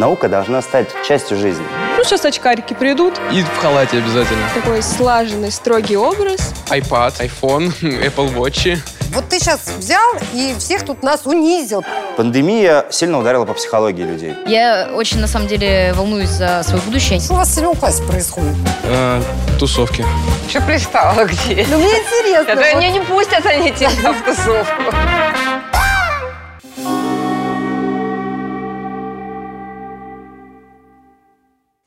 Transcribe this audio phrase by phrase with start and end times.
[0.00, 1.62] Наука должна стать частью жизни.
[1.98, 3.20] Ну, сейчас очкарики придут.
[3.34, 4.42] И в халате обязательно.
[4.54, 6.54] Такой слаженный, строгий образ.
[6.70, 8.78] iPad, iPhone, Apple Watch.
[9.12, 11.84] Вот ты сейчас взял и всех тут нас унизил.
[12.16, 14.34] Пандемия сильно ударила по психологии людей.
[14.46, 17.20] Я очень, на самом деле, волнуюсь за свое будущее.
[17.20, 18.54] Что у вас в седьмом классе происходит?
[18.84, 19.20] Э,
[19.58, 20.02] тусовки.
[20.48, 21.66] Что пристала где?
[21.68, 22.52] Ну, мне интересно.
[22.52, 22.76] Это вот.
[22.76, 24.96] мне не пустят они тебя в тусовку.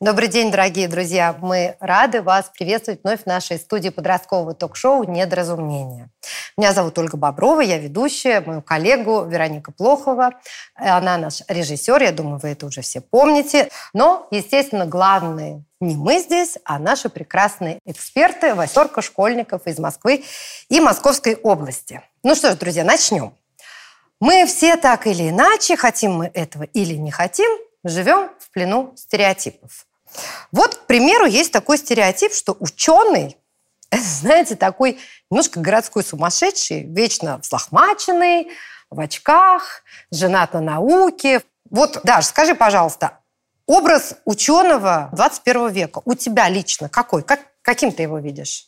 [0.04, 1.34] Добрый день, дорогие друзья.
[1.40, 6.10] Мы рады вас приветствовать вновь в нашей студии подросткового ток-шоу «Недоразумение».
[6.58, 10.32] Меня зовут Ольга Боброва, я ведущая, мою коллегу Вероника Плохова.
[10.76, 13.70] Она наш режиссер, я думаю, вы это уже все помните.
[13.94, 20.26] Но, естественно, главные не мы здесь, а наши прекрасные эксперты, восьмерка школьников из Москвы
[20.68, 22.02] и Московской области.
[22.24, 23.34] Ну что ж, друзья, начнем.
[24.20, 27.50] Мы все так или иначе, хотим мы этого или не хотим,
[27.86, 29.86] живем в плену стереотипов.
[30.52, 33.38] Вот, к примеру, есть такой стереотип, что ученый,
[33.90, 38.50] это, знаете, такой немножко городской сумасшедший, вечно взлохмаченный,
[38.90, 41.42] в очках, женат на науке.
[41.70, 43.20] Вот, Даш, скажи, пожалуйста,
[43.66, 47.24] образ ученого 21 века у тебя лично какой?
[47.24, 48.68] Как, каким ты его видишь?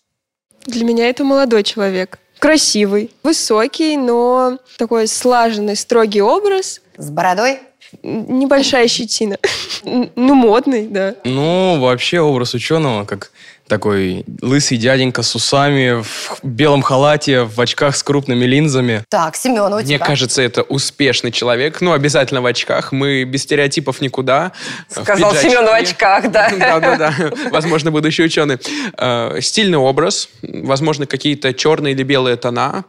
[0.65, 2.19] Для меня это молодой человек.
[2.39, 6.81] Красивый, высокий, но такой слаженный, строгий образ.
[6.97, 7.59] С бородой?
[8.03, 9.37] Небольшая щетина.
[9.83, 11.15] Ну, модный, да.
[11.23, 13.31] Ну, вообще образ ученого, как
[13.67, 19.03] такой лысый дяденька с усами, в белом халате, в очках с крупными линзами.
[19.09, 20.05] Так, Семен, у Мне тебя?
[20.05, 21.81] кажется, это успешный человек.
[21.81, 22.91] Ну, обязательно в очках.
[22.91, 24.51] Мы без стереотипов никуда.
[24.87, 25.33] Сказал.
[25.35, 26.51] Семен в очках, да.
[26.59, 27.15] Да-да-да.
[27.49, 28.59] Возможно, будущий ученый.
[28.97, 30.29] Э, Стильный образ.
[30.43, 32.85] Возможно, какие-то черные или белые тона.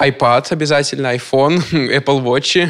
[0.00, 2.68] iPad обязательно, iPhone, Apple Watch.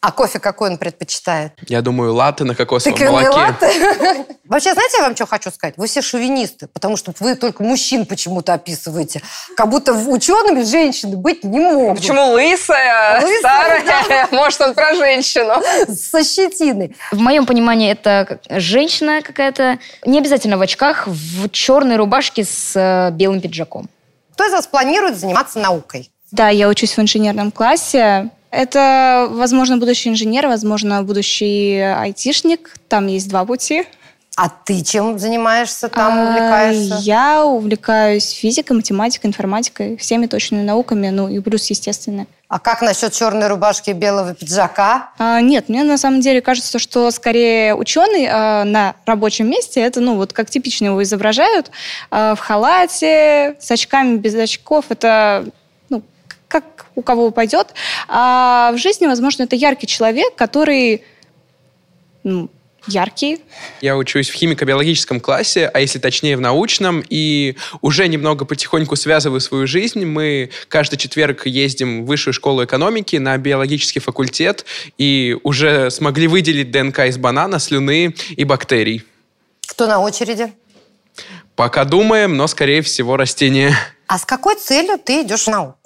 [0.00, 1.52] А кофе какой он предпочитает?
[1.68, 3.54] Я думаю, латте на кокосовом Тыквенный молоке.
[3.60, 4.26] латте?
[4.44, 5.74] Вообще, знаете, я вам что хочу сказать?
[5.76, 9.22] Вы все шовинисты, потому что вы только мужчин почему-то описываете.
[9.56, 11.98] Как будто учеными женщины быть не могут.
[11.98, 14.28] Почему лысая, Лысая, старая?
[14.30, 15.54] Может, он про женщину?
[15.92, 16.94] Со щетиной.
[17.10, 23.10] В моем понимании это женщина какая-то, не обязательно в очках, в черной рубашке с э,
[23.12, 23.88] белым пиджаком.
[24.34, 26.10] Кто из вас планирует заниматься наукой?
[26.30, 28.30] Да, я учусь в инженерном классе.
[28.56, 32.74] Это, возможно, будущий инженер, возможно, будущий айтишник.
[32.88, 33.84] Там есть два пути.
[34.36, 36.98] А ты чем занимаешься там, А, увлекаешься?
[37.00, 42.26] Я увлекаюсь физикой, математикой, информатикой, всеми точными науками, ну и плюс, естественно.
[42.48, 45.10] А как насчет черной рубашки и белого пиджака?
[45.18, 50.00] А, нет, мне на самом деле кажется, что скорее ученый а, на рабочем месте, это,
[50.00, 51.70] ну, вот как типично его изображают,
[52.10, 55.46] а, в халате, с очками, без очков, это,
[56.96, 57.74] у кого пойдет.
[58.08, 61.04] А в жизни, возможно, это яркий человек, который,
[62.24, 62.50] ну,
[62.88, 63.40] яркий,
[63.80, 69.40] Я учусь в химико-биологическом классе, а если точнее в научном, и уже немного потихоньку связываю
[69.40, 70.04] свою жизнь.
[70.04, 74.64] Мы каждый четверг ездим в высшую школу экономики на биологический факультет
[74.98, 79.04] и уже смогли выделить ДНК из банана, слюны и бактерий.
[79.66, 80.52] Кто на очереди?
[81.56, 83.74] Пока думаем, но, скорее всего, растения.
[84.06, 85.85] А с какой целью ты идешь в науку?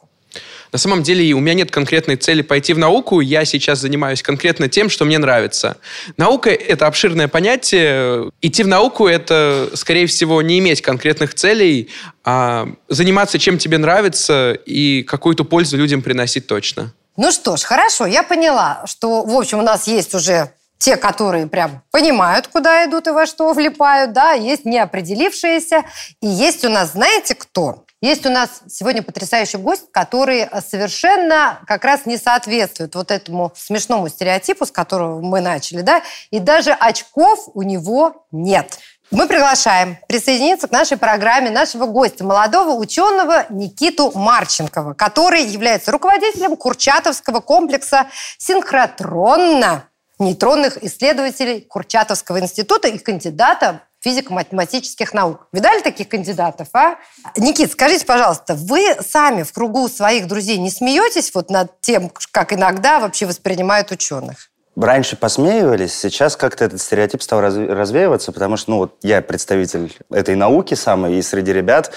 [0.72, 3.20] На самом деле у меня нет конкретной цели пойти в науку.
[3.20, 5.78] Я сейчас занимаюсь конкретно тем, что мне нравится.
[6.16, 8.30] Наука— это обширное понятие.
[8.40, 11.90] Идти в науку— это, скорее всего, не иметь конкретных целей,
[12.24, 16.92] а заниматься чем тебе нравится и какую-то пользу людям приносить точно.
[17.16, 21.46] Ну что ж, хорошо, я поняла, что, в общем, у нас есть уже те, которые
[21.46, 25.84] прям понимают, куда идут и во что влипают, да, есть неопределившиеся,
[26.22, 27.84] и есть у нас, знаете, кто?
[28.00, 34.08] Есть у нас сегодня потрясающий гость, который совершенно как раз не соответствует вот этому смешному
[34.08, 38.78] стереотипу, с которого мы начали, да, и даже очков у него нет.
[39.10, 46.56] Мы приглашаем присоединиться к нашей программе нашего гостя, молодого ученого Никиту Марченкова, который является руководителем
[46.56, 48.06] Курчатовского комплекса
[48.38, 49.84] синхротронно
[50.20, 55.46] нейтронных исследователей Курчатовского института и кандидата физико-математических наук.
[55.52, 56.96] Видали таких кандидатов, а?
[57.36, 62.52] Никит, скажите, пожалуйста, вы сами в кругу своих друзей не смеетесь вот над тем, как
[62.52, 64.50] иногда вообще воспринимают ученых?
[64.76, 69.94] Раньше посмеивались, сейчас как-то этот стереотип стал раз- развеиваться, потому что, ну, вот я представитель
[70.10, 71.92] этой науки самой, и среди ребят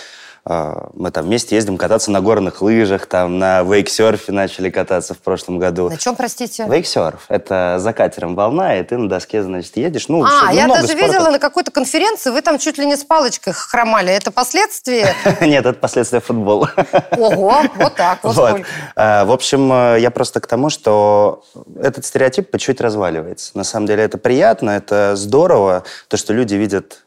[0.45, 5.57] Мы там вместе ездим кататься на горных лыжах, там на вейксерфе начали кататься в прошлом
[5.57, 5.89] году.
[5.89, 6.65] На чем, простите?
[6.67, 10.09] Вейксерф– это за катером волна, и ты на доске, значит, едешь.
[10.09, 11.07] Ну, А, я много даже спорта.
[11.07, 14.11] видела на какой-то конференции, вы там чуть ли не с палочкой хромали.
[14.11, 15.15] Это последствия?
[15.39, 16.69] Нет, это последствия футбола.
[17.11, 18.61] Ого, вот так, вот.
[18.97, 21.45] А, В общем, э, я просто к тому, что
[21.81, 23.57] этот стереотип по чуть разваливается.
[23.57, 27.03] На самом деле это приятно, это здорово, то, что люди видят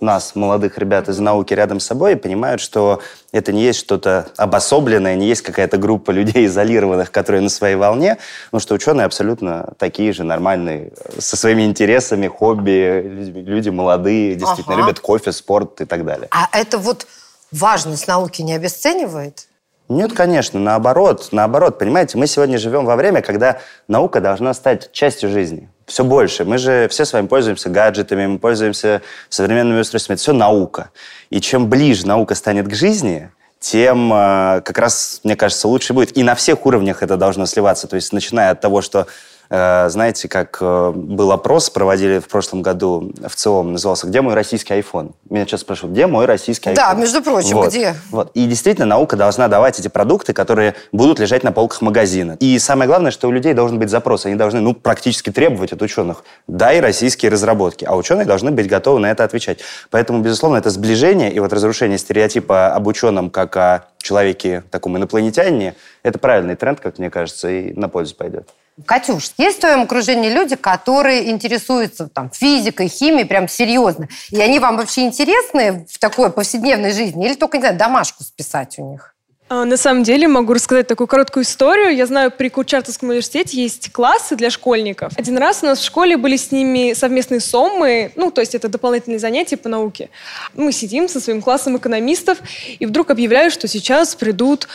[0.00, 3.00] нас, молодых ребят из науки, рядом с собой и понимают, что
[3.32, 8.18] это не есть что-то обособленное, не есть какая-то группа людей изолированных, которые на своей волне,
[8.52, 14.76] но что ученые абсолютно такие же нормальные, со своими интересами, хобби, люди, люди молодые, действительно
[14.76, 14.86] Ага.
[14.86, 16.28] любят кофе, спорт и так далее.
[16.30, 17.06] А это вот
[17.50, 19.46] важность науки не обесценивает?
[19.88, 23.58] Нет, конечно, наоборот, наоборот, понимаете, мы сегодня живем во время, когда
[23.88, 25.70] наука должна стать частью жизни.
[25.88, 26.44] Все больше.
[26.44, 29.00] Мы же все с вами пользуемся гаджетами, мы пользуемся
[29.30, 30.16] современными устройствами.
[30.16, 30.90] Это все наука.
[31.30, 36.14] И чем ближе наука станет к жизни, тем э, как раз, мне кажется, лучше будет.
[36.16, 37.88] И на всех уровнях это должно сливаться.
[37.88, 39.06] То есть начиная от того, что
[39.50, 44.74] знаете, как э, был опрос, проводили в прошлом году в ЦИОМ, назывался «Где мой российский
[44.74, 45.12] iPhone?».
[45.30, 46.74] Меня сейчас спрашивают, где мой российский iPhone?
[46.74, 47.70] Да, между прочим, Вот.
[47.70, 47.94] где?
[48.10, 48.30] Вот.
[48.34, 52.36] И действительно, наука должна давать эти продукты, которые будут лежать на полках магазина.
[52.40, 54.26] И самое главное, что у людей должен быть запрос.
[54.26, 56.24] Они должны ну, практически требовать от ученых.
[56.46, 57.86] Дай российские разработки.
[57.86, 59.60] А ученые должны быть готовы на это отвечать.
[59.90, 65.74] Поэтому, безусловно, это сближение и вот разрушение стереотипа об ученом как о человеке, таком инопланетянине,
[66.02, 68.48] это правильный тренд, как мне кажется, и на пользу пойдет.
[68.86, 74.08] Катюш, есть в твоем окружении люди, которые интересуются там, физикой, химией прям серьезно?
[74.30, 77.26] И они вам вообще интересны в такой повседневной жизни?
[77.26, 79.14] Или только, не знаю, домашку списать у них?
[79.48, 81.96] А, На самом деле могу рассказать такую короткую историю.
[81.96, 85.12] Я знаю, при Курчатовском университете есть классы для школьников.
[85.16, 88.68] Один раз у нас в школе были с ними совместные соммы, ну, то есть это
[88.68, 90.10] дополнительные занятия по науке.
[90.54, 92.38] Мы сидим со своим классом экономистов,
[92.78, 94.68] и вдруг объявляют, что сейчас придут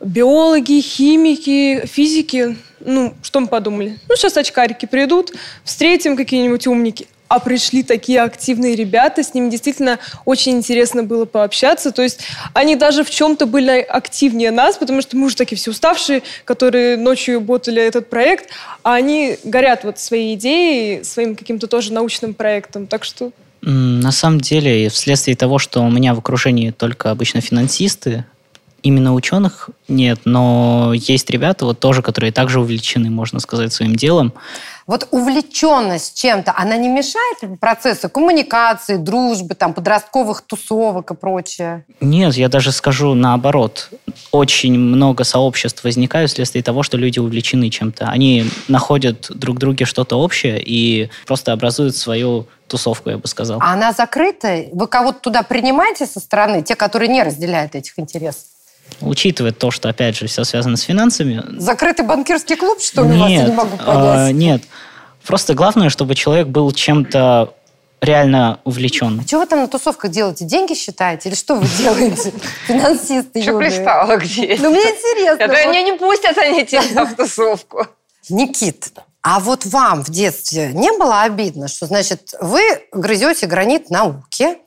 [0.00, 2.56] биологи, химики, физики.
[2.80, 3.98] Ну, что мы подумали?
[4.08, 5.32] Ну, сейчас очкарики придут,
[5.64, 7.06] встретим какие-нибудь умники.
[7.28, 11.92] А пришли такие активные ребята, с ними действительно очень интересно было пообщаться.
[11.92, 12.20] То есть
[12.54, 16.96] они даже в чем-то были активнее нас, потому что мы уже такие все уставшие, которые
[16.96, 18.48] ночью ботали этот проект,
[18.82, 22.86] а они горят вот своей идеей, своим каким-то тоже научным проектом.
[22.86, 28.24] Так что На самом деле, вследствие того, что у меня в окружении только обычно финансисты,
[28.82, 34.34] именно ученых нет, но есть ребята вот тоже, которые также увлечены, можно сказать, своим делом.
[34.86, 41.84] Вот увлеченность чем-то, она не мешает процессу коммуникации, дружбы, там, подростковых тусовок и прочее?
[42.00, 43.90] Нет, я даже скажу наоборот.
[44.30, 48.06] Очень много сообществ возникают вследствие того, что люди увлечены чем-то.
[48.06, 53.58] Они находят друг в друге что-то общее и просто образуют свою тусовку, я бы сказал.
[53.60, 54.64] А она закрыта?
[54.72, 58.42] Вы кого-то туда принимаете со стороны, те, которые не разделяют этих интересов?
[59.00, 63.20] Учитывая то, что, опять же, все связано с финансами, Закрытый банкирский клуб, что ли, у
[63.20, 63.30] вас?
[63.30, 64.34] Я Нет, не могу а, понять.
[64.34, 64.62] нет.
[65.24, 67.54] Просто главное, чтобы человек был чем-то
[68.00, 69.22] реально увлечен.
[69.26, 70.44] Что вы там на тусовках делаете?
[70.44, 71.28] Деньги считаете?
[71.28, 72.32] Или что вы делаете?
[72.66, 74.56] Финансисты Что пристала где?
[74.60, 75.42] Ну, мне интересно.
[75.42, 77.86] Это они не пустят они тебя в тусовку.
[78.30, 78.92] Никит,
[79.22, 82.60] а вот вам в детстве не было обидно, что, значит, вы
[82.92, 84.58] грызете гранит науки,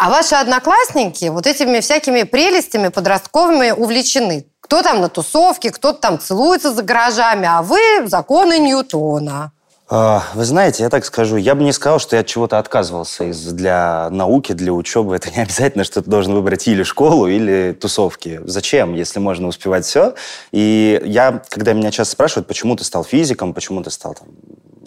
[0.00, 4.46] а ваши одноклассники вот этими всякими прелестями подростковыми увлечены?
[4.62, 9.52] Кто там на тусовке, кто-то там целуется за гаражами, а вы законы Ньютона.
[9.90, 13.24] А, Вы знаете, я так скажу, я бы не сказал, что я от чего-то отказывался
[13.24, 15.16] из, для науки, для учебы.
[15.16, 18.40] Это не обязательно, что ты должен выбрать или школу, или тусовки.
[18.44, 20.14] Зачем, если можно успевать все?
[20.50, 24.28] И я, когда меня часто спрашивают, почему ты стал физиком, почему ты стал там,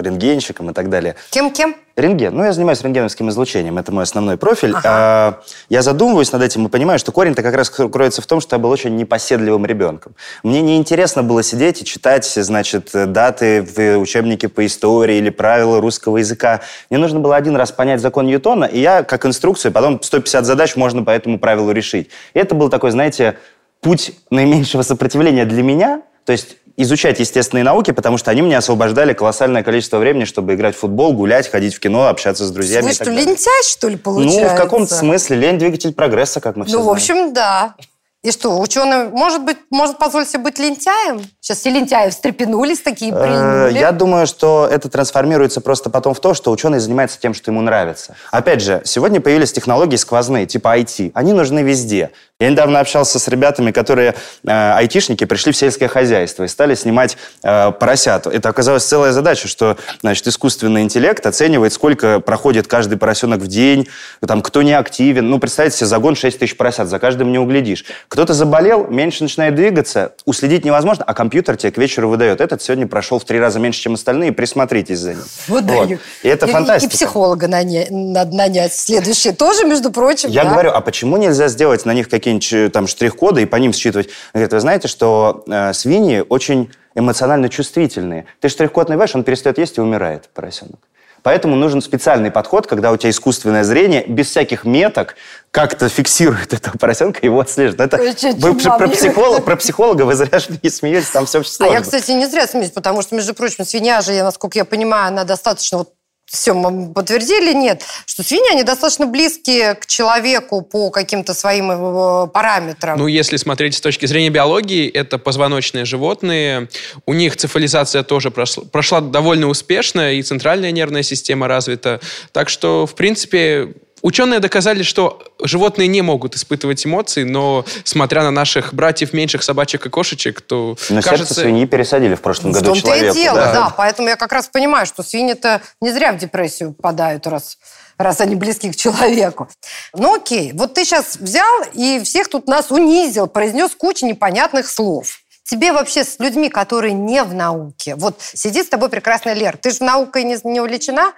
[0.03, 1.75] рентгенщиком и так далее, Кем-кем?
[1.95, 2.35] Рентген.
[2.35, 3.77] Ну, я занимаюсь рентгеновским излучением.
[3.77, 4.72] Это мой основной профиль.
[4.72, 4.81] Ага.
[4.83, 8.55] А, я задумываюсь над этим и понимаю, что корень-то как раз кроется в том, что
[8.55, 10.15] я был очень непоседливым ребенком.
[10.41, 16.17] Мне неинтересно было сидеть и читать, значит, даты в учебнике по истории или правила русского
[16.17, 16.62] языка.
[16.89, 20.75] Мне нужно было один раз понять закон Ньютона, и я, как инструкцию, потом 150 задач
[20.75, 22.10] можно по этому правилу решить.
[22.33, 23.38] И это был такой, знаете,
[23.81, 26.01] путь наименьшего сопротивления для меня.
[26.25, 30.75] То есть изучать естественные науки, потому что они мне освобождали колоссальное количество времени, чтобы играть
[30.75, 32.86] в футбол, гулять, ходить в кино, общаться с друзьями.
[32.86, 34.42] Вы что, лентяй, что ли, получается?
[34.42, 36.98] Ну, в каком-то смысле лень двигатель прогресса, как мы все Ну, в знаем.
[36.98, 37.75] общем, да.
[38.24, 41.22] И что, ученый может быть, может позволить себе быть лентяем?
[41.42, 43.70] Сейчас все лентяи встрепенулись такие, Э.
[43.74, 47.60] Я думаю, что это трансформируется просто потом в то, что ученый занимается тем, что ему
[47.60, 48.15] нравится.
[48.32, 51.12] Опять же, сегодня появились технологии сквозные, типа IT.
[51.13, 52.12] Они нужны везде.
[52.39, 57.18] Я недавно общался с ребятами, которые э, айтишники, пришли в сельское хозяйство и стали снимать
[57.44, 58.27] э, поросят.
[58.27, 63.88] Это оказалась целая задача, что значит, искусственный интеллект оценивает, сколько проходит каждый поросенок в день,
[64.25, 65.30] там, кто не активен.
[65.30, 67.86] Ну, представьте себе, загон 6 тысяч поросят, за каждым не углядишь.
[68.13, 72.41] Кто-то заболел, меньше начинает двигаться, уследить невозможно, а компьютер тебе к вечеру выдает.
[72.41, 75.24] Этот сегодня прошел в три раза меньше, чем остальные, присмотритесь за ним.
[75.48, 75.89] Вот Вот.
[76.22, 76.93] И это И- фантастика.
[76.93, 78.72] И психолога наня- надо нанять.
[78.72, 80.29] Следующее тоже, между прочим.
[80.29, 80.51] Я да?
[80.51, 84.10] говорю, а почему нельзя сделать на них какие-нибудь э, там штрих-коды и по ним считывать?
[84.32, 88.25] Говорит, вы знаете, что э, свиньи очень эмоционально чувствительные.
[88.41, 90.79] Ты штрих-код набиваешь, он перестает есть и умирает, поросенок.
[91.24, 95.15] Поэтому нужен специальный подход, когда у тебя искусственное зрение, без всяких меток,
[95.51, 97.94] как-то фиксирует этого поросенка и его отслеживает.
[97.94, 97.98] Это,
[98.38, 98.92] вы про, вам?
[98.92, 101.74] психолога, про психолога вы зря не смеетесь, там все очень А сложно.
[101.75, 105.24] я, кстати, не зря смеюсь, потому что, между прочим, свинья же, насколько я понимаю, она
[105.24, 105.94] достаточно вот
[106.34, 106.54] все
[106.94, 112.98] подтвердили, нет, что свиньи, они достаточно близкие к человеку по каким-то своим э, параметрам.
[112.98, 116.70] Ну, если смотреть с точки зрения биологии, это позвоночные животные.
[117.06, 122.02] У них цифализация тоже прошла, прошла довольно успешно, и центральная нервная система развита.
[122.32, 128.29] Так что, в принципе, ученые доказали, что животные не могут испытывать эмоции, но, смотря на
[128.31, 131.33] наших братьев меньших собачек и кошечек, то Но кажется...
[131.33, 133.17] свиньи пересадили в прошлом в году том-то человеку.
[133.17, 133.74] и дело, да.
[133.75, 137.57] Поэтому я как раз понимаю, что свиньи-то не зря в депрессию попадают, раз
[137.98, 139.48] раз они близки к человеку.
[139.93, 145.23] Ну окей, вот ты сейчас взял и всех тут нас унизил, произнес кучу непонятных слов.
[145.43, 149.71] Тебе вообще с людьми, которые не в науке, вот сидит с тобой прекрасная Лера, ты
[149.71, 151.13] же наукой не, не увлечена,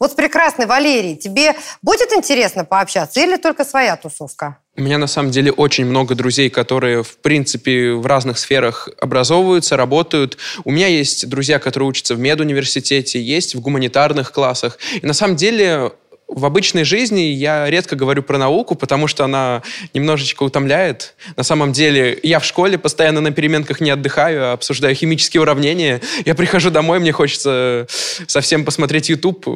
[0.00, 4.56] вот с прекрасной Валерией тебе будет интересно пообщаться или только своя тусовка?
[4.76, 9.76] У меня на самом деле очень много друзей, которые, в принципе, в разных сферах образовываются,
[9.76, 10.38] работают.
[10.64, 14.78] У меня есть друзья, которые учатся в медуниверситете, есть в гуманитарных классах.
[15.02, 15.92] И на самом деле
[16.30, 19.62] в обычной жизни я редко говорю про науку, потому что она
[19.94, 21.14] немножечко утомляет.
[21.36, 26.00] На самом деле я в школе постоянно на переменках не отдыхаю, а обсуждаю химические уравнения.
[26.24, 27.86] Я прихожу домой, мне хочется
[28.26, 29.46] совсем посмотреть YouTube,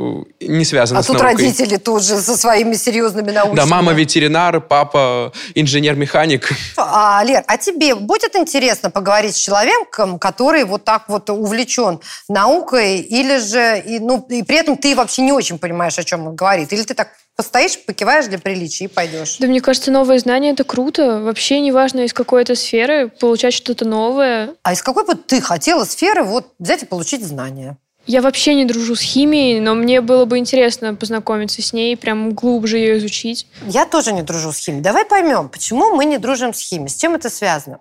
[0.40, 1.36] не связано А с тут наукой.
[1.36, 3.56] родители тут же со своими серьезными научными.
[3.56, 6.50] Да, мама ветеринар, папа инженер-механик.
[6.76, 12.98] А, Лер, а тебе будет интересно поговорить с человеком, который вот так вот увлечен наукой,
[12.98, 16.34] или же, и, ну, и при этом ты вообще не очень понимаешь, о чем он
[16.34, 16.63] говорит?
[16.72, 19.36] Или ты так постоишь, покиваешь для приличия и пойдешь?
[19.38, 21.20] Да мне кажется, новые знания это круто.
[21.20, 24.54] Вообще неважно из какой это сферы, получать что-то новое.
[24.62, 27.76] А из какой бы ты хотела сферы вот взять и получить знания?
[28.06, 32.34] Я вообще не дружу с химией, но мне было бы интересно познакомиться с ней, прям
[32.34, 33.46] глубже ее изучить.
[33.66, 34.82] Я тоже не дружу с химией.
[34.82, 37.80] Давай поймем, почему мы не дружим с химией, с чем это связано?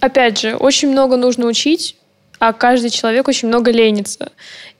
[0.00, 1.96] Опять же, очень много нужно учить,
[2.38, 4.32] а каждый человек очень много ленится.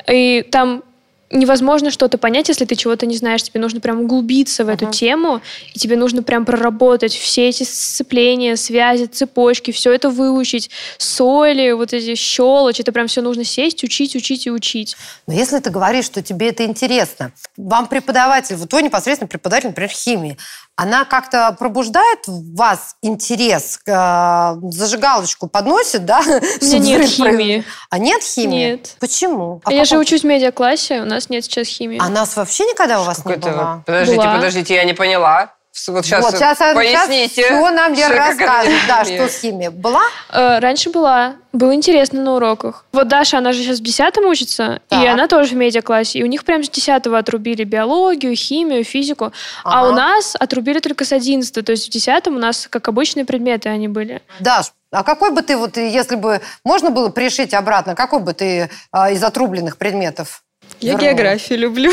[0.08, 0.82] И там
[1.30, 3.42] невозможно что-то понять, если ты чего-то не знаешь.
[3.42, 4.92] Тебе нужно прям углубиться в эту Ага.
[4.92, 5.40] тему,
[5.74, 10.70] и тебе нужно прям проработать все эти сцепления, связи, цепочки, все это выучить.
[10.98, 14.96] Соли, вот эти щелочь, это прям все нужно сесть, учить, учить и учить.
[15.26, 19.90] Но если ты говоришь, что тебе это интересно, вам преподаватель, вот твой непосредственно преподаватель, например,
[19.90, 20.36] химии,
[20.76, 26.20] она как-то пробуждает в вас интерес, э, зажигалочку подносит, да?
[26.22, 27.64] У меня нет химии.
[27.90, 28.70] А нет химии?
[28.72, 28.96] Нет.
[28.98, 29.60] Почему?
[29.64, 31.98] А я же какой- учусь в медиаклассе, у нас нет сейчас химии.
[32.00, 33.82] А нас вообще никогда у вас не было?
[33.84, 34.34] Подождите, Была.
[34.36, 35.52] подождите, я не поняла.
[35.86, 37.44] Вот сейчас, вот сейчас, поясните.
[37.44, 38.80] все нам как рассказывает.
[38.88, 39.70] Да, что с химией.
[39.70, 40.02] Была?
[40.32, 41.36] Э, Раньше была.
[41.52, 42.84] Было интересно на уроках.
[42.92, 45.02] Вот Даша, она же сейчас в 10 учится, Так.
[45.02, 46.18] и она тоже в медиаклассе.
[46.18, 49.32] И у них прям с 10 отрубили биологию, химию, физику.
[49.62, 49.88] А Ага.
[49.90, 53.68] у нас отрубили только с 11 То есть в 10 у нас как обычные предметы
[53.68, 54.22] они были.
[54.40, 58.70] Даш, а какой бы ты, вот, если бы можно было пришить обратно, какой бы ты
[58.90, 60.42] а, из отрубленных предметов?
[60.80, 61.12] Я вернула?
[61.12, 61.92] географию люблю.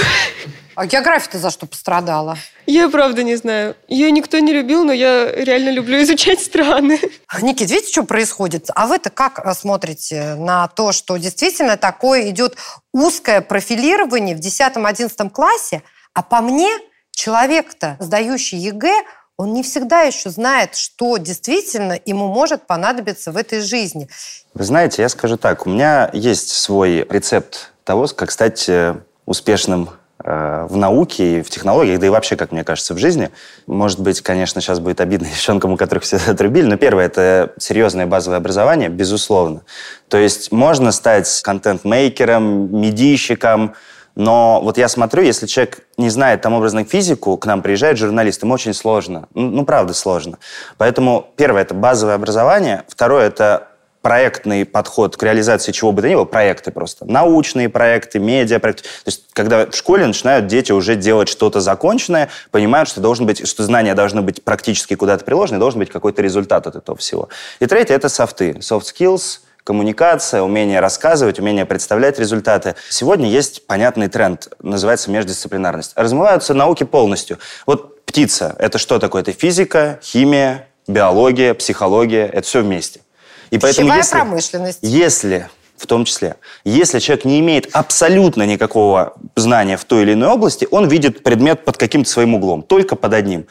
[0.75, 2.37] А география-то за что пострадала?
[2.67, 3.75] Я правда не знаю.
[3.87, 6.99] Ее никто не любил, но я реально люблю изучать страны.
[7.41, 8.69] Никит, видите, что происходит?
[8.75, 12.57] А вы-то как э, смотрите на то, что действительно такое идет
[12.93, 15.81] узкое профилирование в 10-11 классе,
[16.13, 16.69] а по мне
[17.09, 18.93] человек-то, сдающий ЕГЭ,
[19.35, 24.09] он не всегда еще знает, что действительно ему может понадобиться в этой жизни.
[24.53, 29.89] Вы знаете, я скажу так, у меня есть свой рецепт того, как стать э, успешным
[30.21, 33.29] э, в науке и в технологиях, да и вообще, как мне кажется, в жизни.
[33.65, 38.05] Может быть, конечно, сейчас будет обидно девчонкам, у которых все отрубили, но первое– это серьезное
[38.05, 39.61] базовое образование, безусловно.
[40.09, 43.73] То есть можно стать контент-мейкером, медийщиком,
[44.15, 48.43] но вот я смотрю, если человек не знает там образно физику, к нам приезжает журналист,
[48.43, 49.29] ему очень сложно.
[49.33, 50.39] Ну, ну, правда, сложно.
[50.77, 52.83] Поэтому первое– это базовое образование.
[52.89, 53.66] Второе– это
[54.07, 58.83] проектный подход к реализации чего бы то ни было, проекты просто, научные проекты, медиапроекты.
[58.83, 63.45] То есть, когда в школе начинают дети уже делать что-то законченное, понимают, что должен быть,
[63.45, 67.27] что знания должны быть практически куда-то приложены, должен быть какой-то результат от этого всего.
[67.59, 72.75] И третье– это софты, soft skills, коммуникация, умение рассказывать, умение представлять результаты.
[72.89, 75.91] Сегодня есть понятный тренд, называется междисциплинарность.
[75.97, 77.39] Размываются науки полностью.
[77.65, 79.21] Вот птица– это что такое?
[79.23, 83.01] Это физика, химия, биология, психология– это все вместе.
[83.49, 84.79] И поэтому Пищевая если, промышленность.
[84.81, 90.29] если, в том числе, если человек не имеет абсолютно никакого знания в той или иной
[90.29, 93.47] области, он видит предмет под каким-то своим углом, только под одним.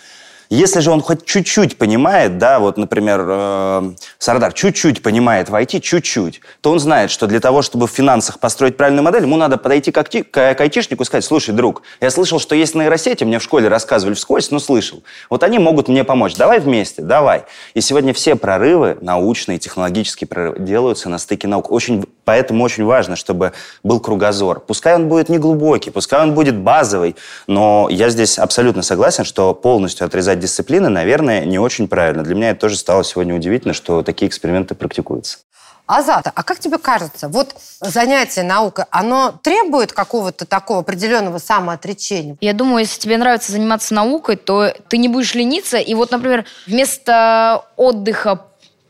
[0.50, 5.80] Если же он хоть чуть-чуть понимает, да, вот, например, э, Сардар чуть-чуть понимает в IT,
[5.80, 9.56] чуть-чуть, то он знает, что для того, чтобы в финансах построить правильную модель, ему надо
[9.56, 13.24] подойти к, акти- к к айтишнику и сказать, слушай, друг, я слышал, что есть нейросети,
[13.24, 15.02] мне в школе рассказывали вскользь, но слышал.
[15.30, 16.34] Вот они могут мне помочь.
[16.34, 17.44] Давай вместе, давай.
[17.74, 21.70] И сегодня все прорывы, научные, технологические прорывы, делаются на стыке наук.
[21.70, 24.60] Очень, поэтому очень важно, чтобы был кругозор.
[24.60, 29.54] Пускай он будет не глубокий, пускай он будет базовый, но я здесь абсолютно согласен, что
[29.54, 32.22] полностью отрезать дисциплины, наверное, не очень правильно.
[32.22, 35.38] Для меня это тоже стало сегодня удивительно, что такие эксперименты практикуются.
[35.86, 42.36] Азата, а как тебе кажется, вот занятие наукой, оно требует какого-то такого определенного самоотречения?
[42.40, 45.78] Я думаю, если тебе нравится заниматься наукой, то ты не будешь лениться.
[45.78, 48.46] И вот, например, вместо отдыха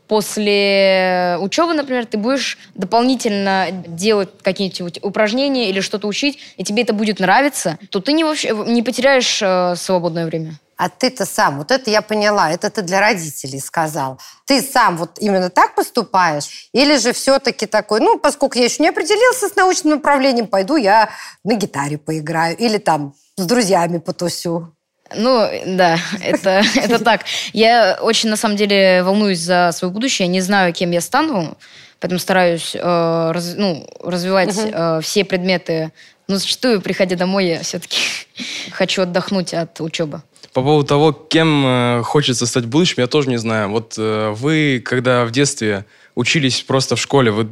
[0.07, 6.93] после учебы, например, ты будешь дополнительно делать какие-нибудь упражнения или что-то учить, и тебе это
[6.93, 10.53] будет нравиться, то ты не, вообще, не потеряешь э, свободное время.
[10.77, 14.19] А ты-то сам, вот это я поняла, это ты для родителей сказал.
[14.45, 16.69] Ты сам вот именно так поступаешь?
[16.71, 21.09] Или же все-таки такой, ну, поскольку я еще не определился с научным направлением, пойду я
[21.43, 24.71] на гитаре поиграю или там с друзьями потусю?
[25.15, 27.21] Ну, да, это, это так.
[27.53, 30.27] Я очень, на самом деле, волнуюсь за свое будущее.
[30.27, 31.57] Я не знаю, кем я стану,
[31.99, 35.91] поэтому стараюсь э, раз- ну, развивать э, все предметы.
[36.27, 37.97] Но зачастую, приходя домой, я все-таки
[38.71, 40.21] хочу отдохнуть от учебы.
[40.53, 43.69] По поводу того, кем э, хочется стать в будущем, я тоже не знаю.
[43.69, 47.47] Вот э, вы, когда в детстве учились просто в школе, вы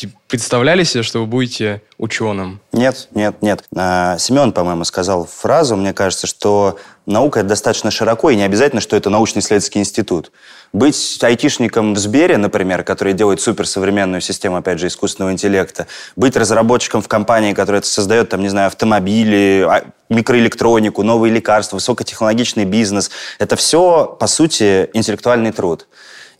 [0.00, 2.60] типа, представляли себе, что вы будете ученым?
[2.72, 3.64] Нет, нет, нет.
[3.76, 8.80] А, Семен, по-моему, сказал фразу, мне кажется, что наука это достаточно широко, и не обязательно,
[8.80, 10.32] что это научно-исследовательский институт.
[10.72, 17.02] Быть айтишником в Сбере, например, который делает суперсовременную систему, опять же, искусственного интеллекта, быть разработчиком
[17.02, 23.56] в компании, которая создает, там, не знаю, автомобили, а- микроэлектронику, новые лекарства, высокотехнологичный бизнес, это
[23.56, 25.86] все, по сути, интеллектуальный труд.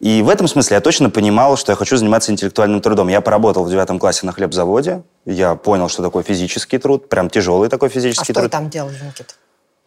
[0.00, 3.08] И в этом смысле я точно понимал, что я хочу заниматься интеллектуальным трудом.
[3.08, 7.68] Я поработал в девятом классе на хлебзаводе, я понял, что такое физический труд, прям тяжелый
[7.68, 8.50] такой А физический что вы труд.
[8.52, 9.34] там делали, Никита?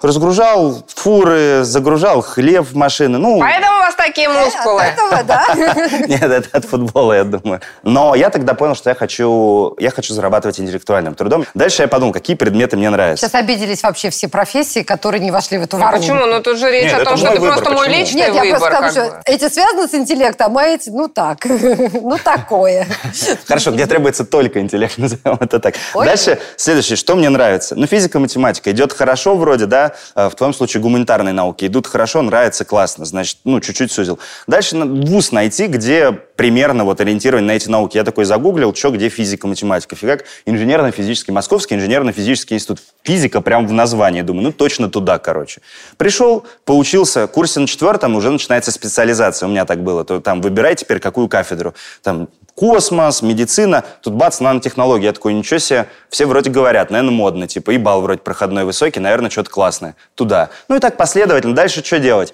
[0.04, 3.18] Разгружал фуры, загружал хлеб в машины.
[3.18, 4.82] Ну, Поэтому у вас такие мускулы.
[4.82, 5.46] От этого, да?
[6.08, 7.62] нет, это от футбола, я думаю.
[7.84, 11.46] Но я тогда понял, что я хочу, я хочу зарабатывать интеллектуальным трудом.
[11.54, 13.26] Дальше я подумал, какие предметы мне нравятся.
[13.28, 16.00] Сейчас обиделись вообще все профессии, которые не вошли в эту А воронку.
[16.02, 16.26] почему?
[16.26, 18.00] Ну тут же речь Нет, о том, что мой это выбор, просто мой почему?
[18.02, 18.60] личный Нет, я выбор.
[18.60, 19.22] просто скажу, как что бы.
[19.26, 22.88] эти связаны с интеллектом, а эти, ну так, ну такое.
[23.48, 25.76] Хорошо, где требуется только интеллект, назовем это так.
[25.94, 26.06] Ой.
[26.06, 27.76] Дальше, следующее, что мне нравится?
[27.76, 32.22] Ну, физика, математика идет хорошо вроде, да, э, в твоем случае гуманитарные науки идут хорошо,
[32.22, 34.20] нравится, классно, значит, ну, чуть-чуть сузил.
[34.48, 37.98] Дальше вуз найти, где примерно вот ориентирован на эти науки.
[37.98, 39.96] Я такой загуглил, что, где физика, математика.
[39.96, 42.80] Фигак, инженерно-физический, Московский инженерно-физический институт.
[43.04, 45.62] Физика прям в названии, думаю, ну, точно туда, короче.
[45.98, 49.48] Пришел, поучился, курсе на четвертом уже начинается специализация.
[49.48, 50.04] У меня так было.
[50.04, 51.74] То там выбирай теперь какую кафедру.
[52.02, 53.84] Там космос, медицина.
[54.02, 55.08] Тут бац, нанотехнология.
[55.08, 57.48] Я такой, ничего себе, все вроде говорят, наверное, модно.
[57.48, 59.96] Типа, и балл вроде проходной высокий, наверное, что-то классное.
[60.16, 60.50] Туда.
[60.68, 61.56] Ну и так последовательно.
[61.56, 62.34] Дальше что делать?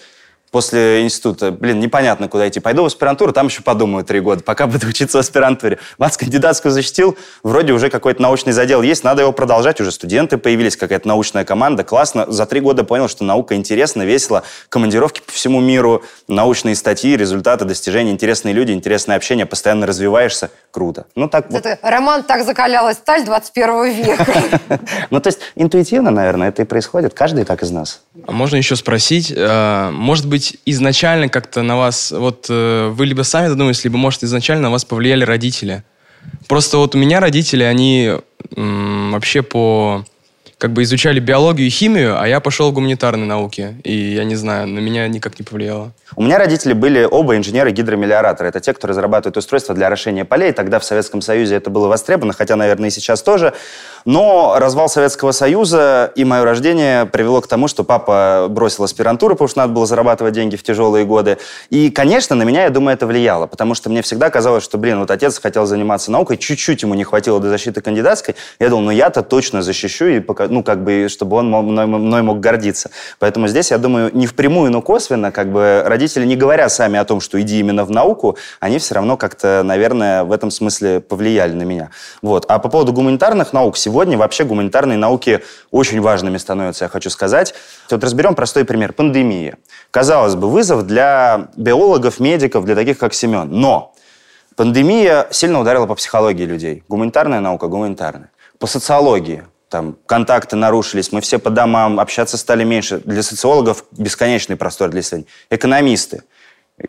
[0.52, 2.60] После института, блин, непонятно, куда идти.
[2.60, 5.78] Пойду в аспирантуру, там еще подумаю три года, пока буду учиться в аспирантуре.
[6.00, 10.76] Бац, кандидатскую защитил, вроде уже какой-то научный задел есть, надо его продолжать, уже студенты появились,
[10.76, 12.26] какая-то научная команда, классно.
[12.32, 17.66] За три года понял, что наука интересна, весело, командировки по всему миру, научные статьи, результаты,
[17.66, 21.06] достижения, интересные люди, интересное общение, постоянно развиваешься, круто.
[21.16, 21.64] Ну так вот.
[21.64, 24.26] Это роман «Так закалялась сталь 21 века».
[25.10, 28.02] Ну то есть интуитивно, наверное, это и происходит, каждый так из нас.
[28.28, 33.24] А можно еще спросить, э, может быть, изначально как-то на вас, вот э, вы либо
[33.24, 35.84] сами додумались, либо, может, изначально на вас повлияли родители?
[36.48, 38.14] Просто вот у меня родители, они
[38.56, 40.06] м, вообще по
[40.60, 43.78] как бы изучали биологию и химию, а я пошел в гуманитарные науки.
[43.86, 45.94] И я не знаю, на меня никак не повлияло.
[46.18, 48.50] У меня родители были оба инженеры-гидромелиораторы.
[48.50, 50.52] Это те, кто разрабатывают устройства для орошения полей.
[50.52, 53.54] Тогда в Советском Союзе это было востребовано, хотя, наверное, и сейчас тоже.
[54.04, 59.48] Но развал Советского Союза и мое рождение привело к тому, что папа бросил аспирантуру, потому
[59.48, 61.38] что надо было зарабатывать деньги в тяжелые годы.
[61.70, 65.00] И, конечно, на меня, я думаю, это влияло, потому что мне всегда казалось, что, блин,
[65.00, 68.36] вот отец хотел заниматься наукой, чуть-чуть ему не хватило до защиты кандидатской.
[68.60, 72.22] Я думал, ну я-то точно защищу, и пока, ну как бы, чтобы он мной, мной
[72.22, 72.92] мог гордиться.
[73.20, 77.06] Поэтому здесь, я думаю, не впрямую, но косвенно, как бы родители, не говоря сами о
[77.06, 81.54] том, что иди именно в науку, они все равно как-то, наверное, в этом смысле повлияли
[81.54, 81.90] на меня.
[82.22, 82.46] Вот.
[82.48, 87.54] А по поводу гуманитарных наук, сегодня вообще гуманитарные науки очень важными становятся, я хочу сказать.
[87.90, 88.94] Вот разберем простой пример.
[88.94, 89.58] Пандемия.
[89.92, 93.50] Казалось бы, вызов для биологов, медиков, для таких, как Семен.
[93.52, 93.94] Но
[94.56, 96.84] пандемия сильно ударила по психологии людей.
[96.88, 98.32] Гуманитарная наука, гуманитарная.
[98.60, 103.02] По социологии там контакты нарушились, мы все по домам, общаться стали меньше.
[103.06, 105.28] Для социологов бесконечный простор для исследований.
[105.52, 106.24] Экономисты.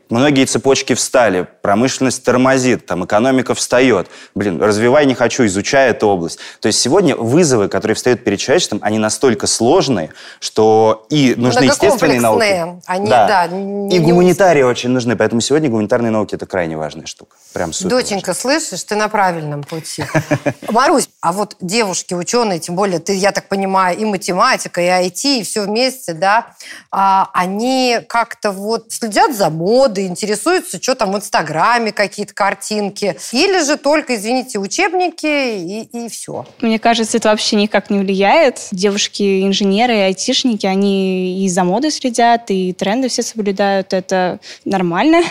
[0.09, 4.09] Многие цепочки встали, промышленность тормозит, там экономика встает.
[4.35, 6.39] Блин, развивай не хочу, изучай эту область.
[6.61, 12.21] То есть сегодня вызовы, которые встают перед человечеством, они настолько сложные, что и нужны естественные
[12.21, 12.81] науки.
[12.87, 13.27] Они, да.
[13.27, 15.17] да, и не- гуманитарии очень нужны.
[15.17, 17.37] Поэтому сегодня гуманитарные науки это крайне важная штука.
[17.53, 17.91] Прям супер.
[17.91, 20.05] Доченька, слышишь, ты на правильном пути.
[20.71, 25.41] Марусь, а вот девушки, ученые, тем более, ты, я так понимаю, и математика, и IT,
[25.41, 26.55] и все вместе, да,
[26.91, 33.63] а, они как-то вот следят за модой, интересуются, что там в Инстаграме, какие-то картинки, или
[33.65, 36.47] же только, извините, учебники и, и все.
[36.61, 38.69] Мне кажется, это вообще никак не влияет.
[38.73, 43.93] Девушки-инженеры и айтишники, они и за модой следят, и тренды все соблюдают.
[43.93, 45.23] Это нормально.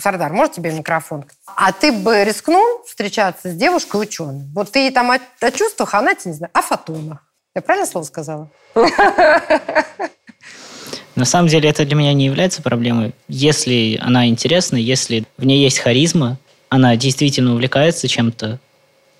[0.00, 1.24] Сардар, может тебе микрофон?
[1.46, 4.44] А ты бы рискнул встречаться с девушкой ученой?
[4.54, 7.18] Вот ты ей там о, о чувствах, а она тебе, не знаю, о фотонах.
[7.54, 8.50] Я правильно слово сказала?
[11.18, 13.12] На самом деле это для меня не является проблемой.
[13.26, 16.36] Если она интересна, если в ней есть харизма,
[16.68, 18.60] она действительно увлекается чем-то,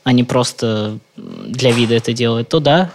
[0.04, 2.90] а не просто для вида это делает, то да,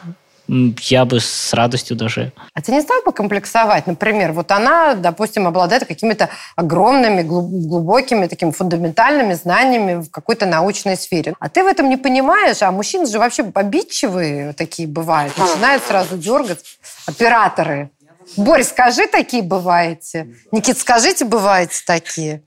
[0.48, 2.32] я бы с радостью даже.
[2.54, 3.88] А ты не стал бы комплексовать?
[3.88, 10.96] Например, вот она, допустим, обладает какими-то огромными, глуб- глубокими, такими фундаментальными знаниями в какой-то научной
[10.96, 11.34] сфере.
[11.40, 15.38] А ты в этом не понимаешь, а мужчины же вообще обидчивые такие бывают.
[15.38, 16.60] Начинают сразу дергать.
[17.06, 17.90] Операторы.
[18.38, 20.28] Борь, скажи, такие бываете?
[20.52, 22.44] Никит, скажите, бываете такие?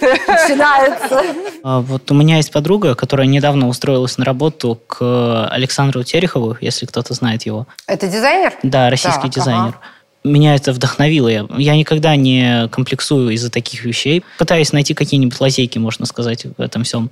[0.00, 1.22] Начинается.
[1.62, 6.86] А Вот у меня есть подруга, которая недавно устроилась на работу к Александру Терехову, если
[6.86, 7.66] кто-то знает его.
[7.86, 8.54] Это дизайнер?
[8.62, 9.68] Да, российский Так, дизайнер.
[9.68, 9.80] ага.
[10.22, 11.28] Меня это вдохновило.
[11.28, 14.22] Я, я никогда не комплексую из-за таких вещей.
[14.38, 17.10] Пытаюсь найти какие-нибудь лазейки, можно сказать, в этом всем.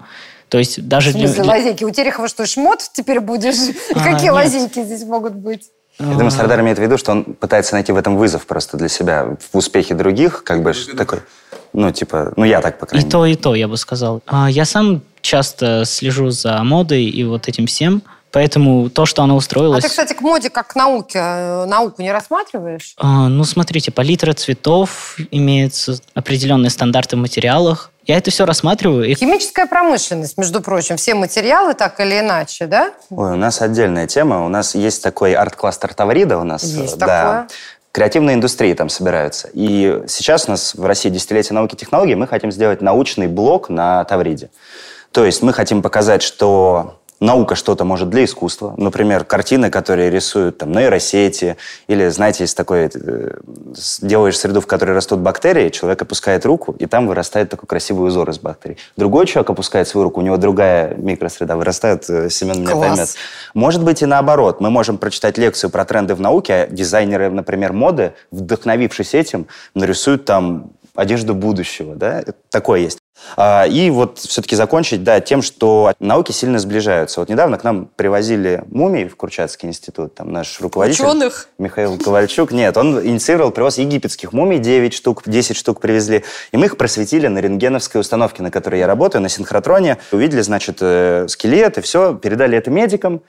[0.51, 1.85] То есть даже В смысле, для- для- лазейки?
[1.85, 3.57] У Терехова что, шмот теперь будешь?
[3.95, 4.33] А, Какие нет.
[4.35, 5.71] лазейки здесь могут быть?
[5.99, 8.89] Я думаю, Сардар имеет в виду, что он пытается найти в этом вызов просто для
[8.89, 11.21] себя в успехе других, как бы такой,
[11.73, 13.11] ну, типа, ну, я так, по И крайней мере.
[13.13, 14.23] то, и то, я бы сказал.
[14.27, 19.35] А, Я сам часто слежу за модой и вот этим всем, поэтому то, что она
[19.35, 19.83] А устроилась...
[19.85, 22.95] ты, кстати, к моде как к науке, э, науку не рассматриваешь?
[22.97, 27.91] А, Ну, смотрите, палитра цветов, имеются определенные стандарты в материалах.
[28.07, 29.05] Я это все рассматриваю.
[29.05, 32.93] И Химическая промышленность, между прочим, все материалы так или иначе, да?
[33.11, 34.47] Ой, у нас отдельная тема.
[34.47, 36.63] У нас есть такой арт-кластер Таврида у нас.
[36.65, 37.49] Есть э, такое.
[37.93, 39.51] Креативные индустрии там собираются.
[39.53, 42.15] И сейчас у нас в России десятилетие науки и технологий.
[42.15, 44.51] Мы хотим сделать научный блок на Тавриде.
[45.13, 48.75] То есть мы хотим показать, что наука что-то может для искусства.
[48.77, 51.57] Например, картины, которые рисуют там нейросети.
[51.87, 52.91] Или, знаете, есть такой...
[52.93, 53.39] э,
[54.01, 58.31] делаешь среду, в которой растут бактерии, человек опускает руку, и там вырастает такой красивый узор
[58.31, 58.79] из бактерий.
[58.97, 62.09] Другой человек опускает свою руку, у него другая микросреда вырастает.
[62.09, 62.89] э, Семен меня Класс.
[62.89, 63.09] поймет.
[63.55, 64.61] Может быть и наоборот.
[64.61, 70.25] Мы можем прочитать лекцию про тренды в науке, а дизайнеры, например, моды, вдохновившись этим, нарисуют
[70.25, 71.95] там одежду будущего.
[71.95, 72.25] Да?
[72.51, 72.98] Такое есть.
[73.37, 77.21] А, И вот все-таки закончить да, тем, что науки сильно сближаются.
[77.21, 81.05] Вот недавно к нам привозили мумии в Курчатский институт, там наш руководитель.
[81.05, 81.49] Ученых?
[81.59, 82.53] Михаил Ковальчук.
[82.53, 86.25] Нет, он инициировал привоз египетских мумий, 9 штук, 10 штук привезли.
[86.53, 89.99] И мы их просветили на рентгеновской установке, на которой я работаю, на синхротроне.
[90.13, 93.23] Увидели, значит, э, скелет, и все, передали это медикам.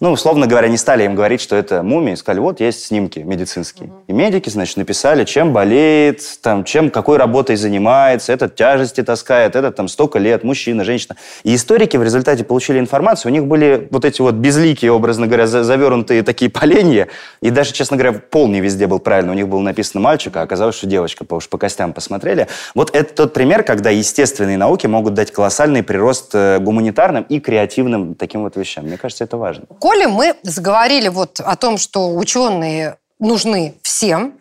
[0.00, 3.92] Ну, условно говоря, не стали им говорить, что это мумии, сказали, вот есть снимки медицинские.
[4.08, 9.76] И медики, значит, написали, чем болеет, там, чем, какой работой занимается, этот тяжести таскает, этот
[9.76, 11.14] там столько лет, мужчина, женщина.
[11.44, 15.46] И историки в результате получили информацию, у них были вот эти вот безликие, образно говоря,
[15.46, 17.06] за- завернутые такие поленья,
[17.40, 20.42] и даже, честно говоря, пол не везде был правильно, у них было написано мальчик, а
[20.42, 22.48] оказалось, что девочка, потому что по костям посмотрели.
[22.74, 28.16] Вот это тот пример, когда естественные науки могут дать колоссальный прирост э, гуманитарным и креативным
[28.16, 28.86] таким вот вещам.
[28.86, 29.66] Мне кажется, это важно.
[29.82, 34.38] Коли мы заговорили вот о том, что ученые нужны всем,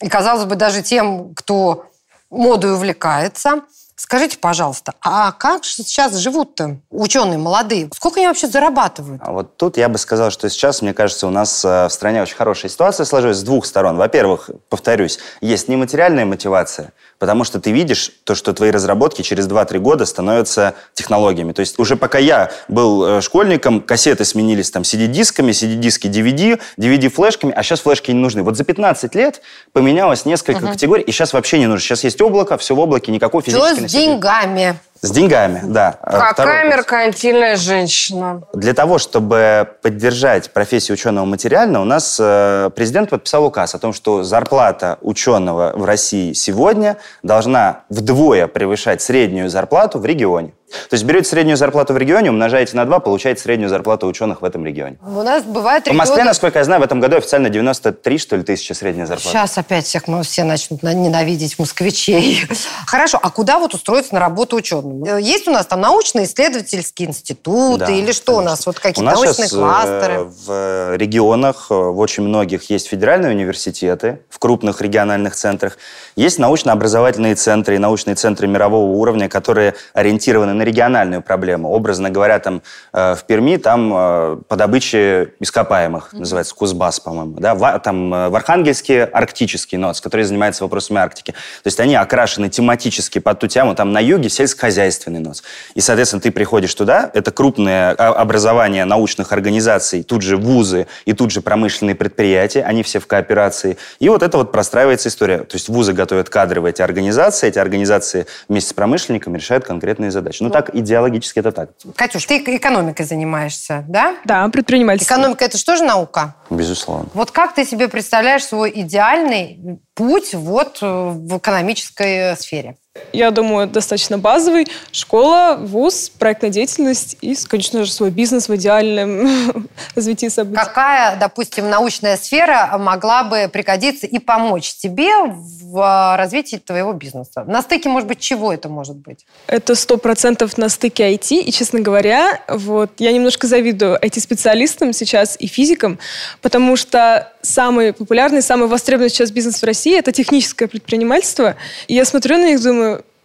[0.00, 1.86] и, казалось бы, даже тем, кто
[2.30, 3.62] модой увлекается,
[3.96, 7.88] Скажите, пожалуйста, а как же сейчас живут-то ученые молодые?
[7.94, 9.22] Сколько они вообще зарабатывают?
[9.24, 12.20] А вот тут я бы сказал, что сейчас, мне кажется, у нас э, в стране
[12.20, 13.96] очень хорошая ситуация сложилась с двух сторон.
[13.96, 19.78] Во-первых, повторюсь, есть нематериальная мотивация, потому что ты видишь то, что твои разработки через 2-3
[19.78, 21.52] года становятся технологиями.
[21.52, 27.52] То есть уже пока я был э, школьником, кассеты сменились там CD-дисками, CD-диски DVD, DVD-флешками,
[27.54, 28.42] а сейчас флешки не нужны.
[28.42, 29.40] Вот за 15 лет
[29.72, 30.72] поменялось несколько Мгм.
[30.72, 31.80] категорий, и сейчас вообще не нужно.
[31.80, 34.78] Сейчас есть облако, все в облаке, никакой физической с деньгами?
[35.04, 35.98] С деньгами, да.
[36.00, 38.40] Второй Какая меркантильная женщина.
[38.54, 43.92] Для того, чтобы поддержать профессию ученого материально, у нас э, президент подписал указ о том,
[43.92, 50.54] что зарплата ученого в России сегодня должна вдвое превышать среднюю зарплату в регионе.
[50.70, 54.44] То есть берете среднюю зарплату в регионе, умножаете на 2, получаете среднюю зарплату ученых в
[54.44, 54.96] этом регионе.
[55.06, 58.36] У нас бывает В Москве, регионы- насколько я знаю, в этом году официально 93, что
[58.36, 59.28] ли, тысячи средняя зарплата.
[59.28, 62.42] Сейчас опять всех мы все начнут на- ненавидеть москвичей.
[62.86, 65.04] Хорошо, а куда вот устроиться на работу ученым?
[65.04, 68.64] Э, Есть у нас там научно-исследовательские институты Да, или что у нас?
[68.66, 70.24] Вот какие-то научные щас, э, кластеры?
[70.46, 75.76] в регионах, э, в очень многих есть федеральные университеты, в крупных региональных центрах.
[76.16, 81.70] Есть научно-образовательные центры и научные центры мирового уровня, которые ориентированы на региональную проблему.
[81.70, 82.62] Образно говоря, там
[82.92, 87.36] э, в Перми там э, по добыче ископаемых, называется Кузбасс, по-моему.
[87.38, 87.54] Да?
[87.54, 91.32] В, там э, в Архангельске арктический НОЦ, который занимается вопросами Арктики.
[91.32, 93.74] То есть они окрашены тематически под ту тему.
[93.74, 95.42] Там на юге сельскохозяйственный НОЦ.
[95.74, 101.12] И, соответственно, ты приходишь туда, это крупное а, образование научных организаций, тут же вузы и
[101.12, 103.76] тут же промышленные предприятия, они все в кооперации.
[103.98, 105.38] И вот это вот простраивается история.
[105.38, 110.10] То есть вузы готовят кадры в эти организации, эти организации вместе с промышленниками решают конкретные
[110.10, 110.42] задачи.
[110.44, 111.70] Ну так, идеологически это так.
[111.96, 114.16] Катюш, ты экономикой занимаешься, да?
[114.24, 115.14] Да, предпринимательство.
[115.14, 116.36] Экономика– это что же наука?
[116.50, 117.08] Безусловно.
[117.14, 122.76] Вот как ты себе представляешь свой идеальный путь вот э, в экономической сфере?
[123.12, 124.68] Я думаю, достаточно базовый.
[124.92, 130.60] Школа, вуз, проектная деятельность и, конечно же, свой бизнес в идеальном развитии событий.
[130.64, 137.42] Какая, допустим, научная сфера могла бы пригодиться и помочь тебе в э, развитии твоего бизнеса?
[137.48, 139.26] На стыке, может быть, чего это может быть?
[139.48, 141.40] Это сто процентов на стыке IT.
[141.40, 145.98] И, честно говоря, вот я немножко завидую IT-специалистам сейчас и физикам,
[146.42, 151.56] потому что самый популярный, самый востребованный сейчас бизнес в России– это техническое предпринимательство.
[151.88, 152.83] И я смотрю на них, думаю,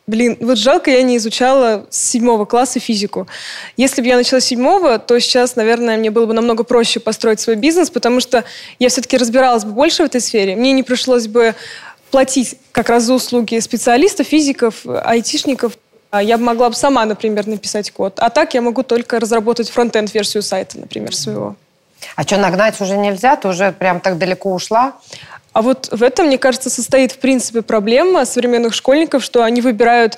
[0.09, 3.27] Блин, вот жалко, я не изучала с седьмого класса физику.
[3.77, 7.39] Если бы я начала с седьмого, то сейчас, наверное, мне было бы намного проще построить
[7.39, 8.43] свой бизнес, потому что
[8.79, 10.55] я все-таки разбиралась бы больше в этой сфере.
[10.55, 11.53] Мне не пришлось бы
[12.09, 15.73] платить как раз за услуги специалистов, физиков, айтишников.
[16.09, 18.15] А Я бы могла бы сама, например, написать код.
[18.17, 21.55] А так я могу только разработать фронтенд-версию сайта, например, своего.
[22.15, 23.35] А что, нагнать уже нельзя?
[23.35, 24.93] Ты уже прям так далеко ушла?
[25.53, 30.17] А вот в этом, мне кажется, состоит, в принципе, проблема современных школьников, что они выбирают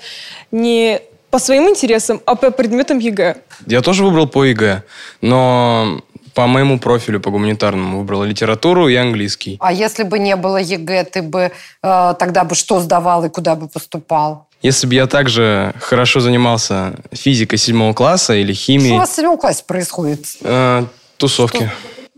[0.52, 3.38] не по своим интересам, а по предметам ЕГЭ.
[3.66, 4.84] Я тоже выбрал по ЕГЭ,
[5.22, 6.02] но
[6.34, 9.58] по моему профилю, по гуманитарному, выбрал литературу и английский.
[9.60, 11.52] А если бы не было ЕГЭ, ты бы
[11.84, 14.48] э, тогда бы что сдавал и куда бы поступал?
[14.62, 19.16] Если бы я также хорошо занимался физикой седьмого класса или Что у химией, вас в
[19.16, 20.26] седьмом классе происходит?
[20.42, 20.86] э,
[21.18, 21.70] тусовки.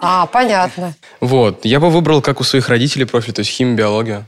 [0.05, 0.93] А, понятно.
[1.21, 1.63] Вот.
[1.63, 4.25] Я бы выбрал, как у своих родителей, профиль, то есть химия, биология.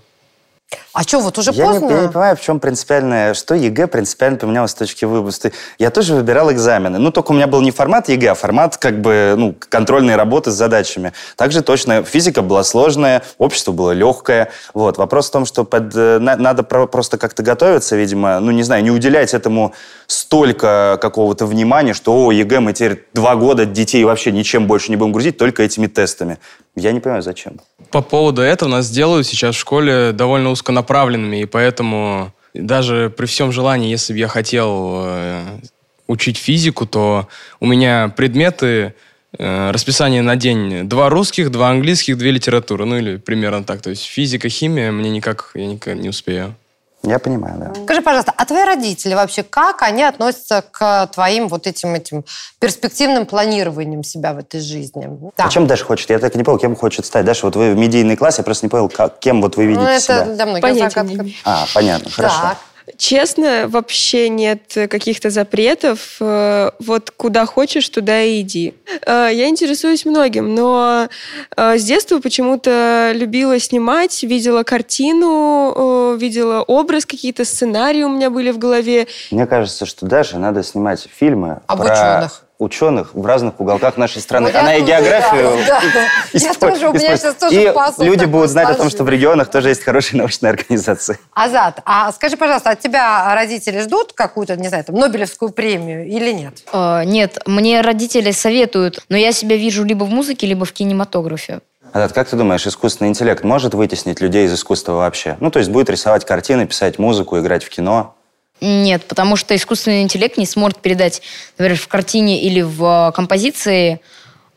[0.94, 1.86] А что, вот уже я поздно?
[1.88, 5.52] Не, я не понимаю, в чем принципиальное, что ЕГЭ принципиально поменялось с точки выпуска.
[5.78, 6.98] Я тоже выбирал экзамены.
[7.00, 10.52] Ну, только у меня был не формат ЕГЭ, а формат как бы, ну, контрольной работы
[10.52, 11.14] с задачами.
[11.36, 14.52] Также точно физика была сложная, общество было легкое.
[14.74, 14.98] Вот.
[14.98, 18.64] Вопрос в том, что под, э, на- надо про- просто как-то готовиться, видимо, ну, не
[18.64, 19.74] знаю, не уделять этому
[20.08, 24.96] столько какого-то внимания, что, о, ЕГЭ, мы теперь два года детей вообще ничем больше не
[24.96, 26.40] будем грузить, только этими тестами.
[26.76, 27.60] Я не понимаю, зачем.
[27.90, 33.52] По поводу этого нас делают сейчас в школе довольно узконаправленными, и поэтому даже при всем
[33.52, 35.42] желании, если бы я хотел э,
[36.08, 37.28] учить физику, то
[37.60, 38.94] у меня предметы,
[39.38, 43.82] э, расписание на день два русских, два английских, две литературы, ну или примерно так.
[43.82, 46.56] То есть физика, химия мне никак, я никак не успею.
[47.06, 47.84] Я понимаю, да.
[47.84, 52.26] Скажи, пожалуйста, а твои родители вообще, как они относятся к твоим вот этим, этим
[52.60, 55.08] перспективным планированием себя в этой жизни?
[55.38, 55.46] Да.
[55.46, 56.10] А чем Даша хочет?
[56.10, 57.26] Я так и не понял, кем хочет стать.
[57.26, 59.84] Даша, вот вы в медийный класс, я просто не понял, как- кем вот вы видите
[59.84, 60.26] Ну, это себя.
[60.26, 62.42] для многих Понятия А, понятно, хорошо.
[62.42, 62.58] Так.
[62.98, 66.18] Честно, вообще нет каких-то запретов.
[66.20, 68.76] Э, Вот куда хочешь, туда и иди.
[69.06, 71.10] Э, Я интересуюсь многим, но
[71.58, 78.52] э, с детства почему-то любила снимать, видела картину, видела образ, какие-то сценарии у меня были
[78.52, 79.08] в голове.
[79.32, 81.94] Мне кажется, что Даше надо снимать фильмы Об про...
[81.94, 82.45] ученых.
[82.58, 84.48] Ученых в разных уголках нашей страны.
[84.48, 85.66] Вот я Она и географию...
[85.68, 86.08] да, да.
[86.34, 89.50] Я тоже, у меня сейчас тоже И люди будут знать о том, что в регионах
[89.50, 91.20] тоже есть хорошие научные организации.
[91.34, 96.32] Азат, а скажи, пожалуйста, от тебя родители ждут какую-то, не знаю, там, Нобелевскую премию или
[96.32, 96.64] нет?
[96.72, 101.60] Э, Нет, мне родители советуют, но я себя вижу либо в музыке, либо в кинематографе.
[101.92, 105.38] Азат, как ты думаешь, искусственный интеллект может вытеснить людей из искусства вообще?
[105.40, 108.16] Ну, то есть будет рисовать картины, писать музыку, играть в кино?
[108.62, 111.22] Нет, потому что искусственный интеллект не сможет передать,
[111.58, 114.00] например, в картине или в э, композиции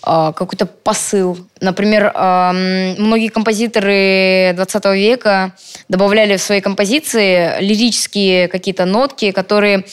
[0.07, 1.39] э, какой-то посыл.
[1.61, 5.53] Например, многие композиторы 20 века
[5.89, 9.85] добавляли в свои композиции лирические какие-то нотки, которые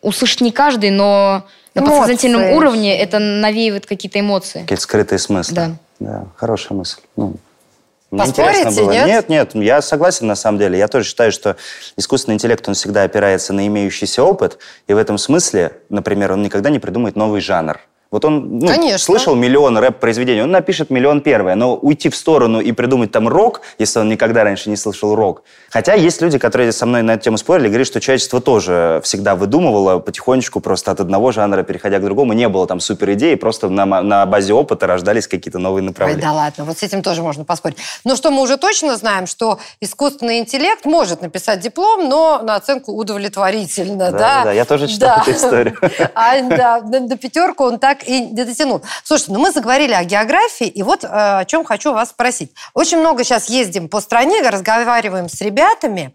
[0.00, 1.98] услышит не каждый, но на Эмоции.
[1.98, 4.60] подсознательном уровне это навеивает какие-то эмоции.
[4.60, 5.54] Какие-то скрытые смыслы?
[5.54, 5.70] Да.
[6.00, 7.00] Да, хорошая мысль.
[7.16, 7.34] Ну,
[8.14, 8.92] мне Поспорите, интересно было.
[8.92, 9.06] нет?
[9.06, 10.78] Нет, нет, я согласен на самом деле.
[10.78, 11.56] Я тоже считаю, что
[11.96, 16.70] искусственный интеллект, он всегда опирается на имеющийся опыт, и в этом смысле, например, он никогда
[16.70, 17.80] не придумает новый жанр.
[18.10, 18.98] Вот он ну, Конечно.
[18.98, 23.62] слышал миллион рэп-произведений, он напишет миллион первое, но уйти в сторону и придумать там рок,
[23.78, 25.42] если он никогда раньше не слышал рок.
[25.70, 29.34] Хотя есть люди, которые со мной на эту тему спорили, говорят, что человечество тоже всегда
[29.34, 32.34] выдумывало потихонечку просто от одного жанра, переходя к другому.
[32.34, 36.22] Не было там супер идеи, просто на, на базе опыта рождались какие-то новые Ой, направления.
[36.22, 37.78] да ладно, вот с этим тоже можно поспорить.
[38.04, 42.92] Но что мы уже точно знаем, что искусственный интеллект может написать диплом, но на оценку
[42.92, 44.18] удовлетворительно, да?
[44.18, 45.22] Да, да, я тоже читал Да.
[45.22, 45.76] эту историю.
[46.14, 48.82] А да, до, до пятерку он так и не дотянул.
[49.04, 52.52] Слушайте, ну мы заговорили о географии, и вот э, о чем хочу вас спросить.
[52.74, 56.14] Очень много сейчас ездим по стране, разговариваем с ребятами,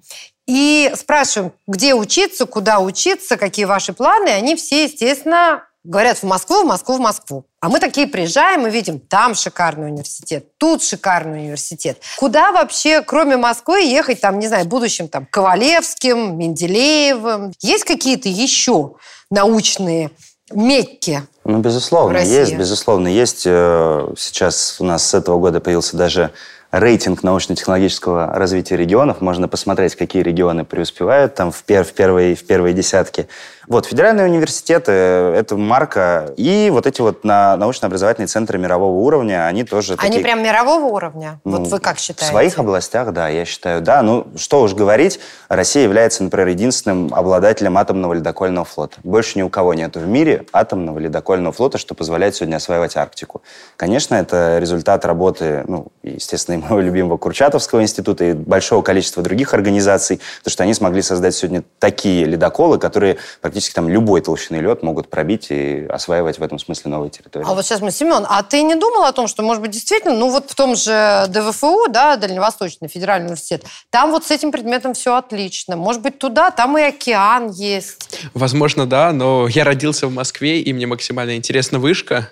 [0.50, 4.30] и спрашиваем, где учиться, куда учиться, какие ваши планы.
[4.30, 7.46] И они все, естественно, говорят в Москву, в Москву, в Москву.
[7.62, 12.02] А мы такие приезжаем и видим, там шикарный университет, тут шикарный университет.
[12.18, 17.54] Куда вообще, кроме Москвы, ехать, там, не знаю, будущим там Ковалевским, Менделеевым?
[17.62, 18.96] Есть какие-то еще
[19.30, 20.12] научные
[20.52, 21.24] мекки?
[21.50, 23.44] Ну, безусловно, есть, безусловно, есть.
[23.46, 26.30] Э, Сейчас у нас с этого года появился даже
[26.72, 29.22] рейтинг научно-технологического развития регионов.
[29.22, 33.28] Можно посмотреть, какие регионы преуспевают там в, пер- в, первой, в первой десятке.
[33.70, 36.34] Вот, федеральные университеты– это марка.
[36.38, 40.24] И вот эти вот на, научно-образовательные центры мирового уровня, они тоже Они такие...
[40.24, 41.40] прям мирового уровня?
[41.44, 42.32] Ну, вот вы как В считаете?
[42.32, 44.02] своих областях, да, я считаю, да.
[44.02, 48.98] Ну, что уж говорить, Россия является, например, единственным обладателем атомного ледокольного флота.
[49.04, 53.44] Больше ни у кого нет в мире атомного ледокольного флота, что позволяет сегодня осваивать Арктику.
[53.78, 59.54] Конечно, это результат работы, ну, естественно, и моего любимого Курчатовского института и большого количества других
[59.54, 64.84] организаций, то, что они смогли создать сегодня такие ледоколы, которые практически там любой толщины лед
[64.84, 67.46] могут пробить и осваивать в этом смысле новые территории.
[67.48, 70.14] А вот сейчас мы, Семен, а ты не думал о том, что, может быть, действительно,
[70.16, 74.94] ну вот в том же ДВФУ, да, Дальневосточный федеральный университет, там вот с этим предметом
[74.94, 75.76] все отлично.
[75.76, 78.20] Может быть, туда, там и океан есть.
[78.34, 82.32] Возможно, да, но я родился в Москве, и мне максимально интересна вышка.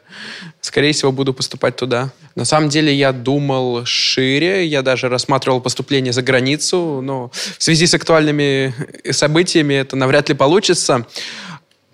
[0.61, 2.09] Скорее всего, буду поступать туда.
[2.35, 7.87] На самом деле, я думал шире, я даже рассматривал поступление за границу, но в связи
[7.87, 8.75] с актуальными
[9.11, 11.06] событиями это навряд ли получится.